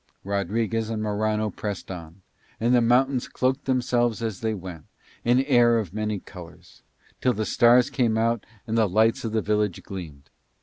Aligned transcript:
Rodriguez 0.23 0.89
and 0.89 1.03
Morano 1.03 1.51
pressed 1.51 1.91
on, 1.91 2.23
and 2.59 2.73
the 2.73 2.81
mountains 2.81 3.27
cloaked 3.27 3.65
themselves 3.65 4.23
as 4.23 4.39
they 4.41 4.55
went, 4.55 4.85
in 5.23 5.41
air 5.43 5.77
of 5.77 5.93
many 5.93 6.17
colours; 6.19 6.81
till 7.21 7.33
the 7.33 7.45
stars 7.45 7.91
came 7.91 8.17
out 8.17 8.43
and 8.65 8.75
the 8.75 8.89
lights 8.89 9.23
of 9.23 9.31
the 9.31 9.43
village 9.43 9.83
gleamed. 9.83 10.31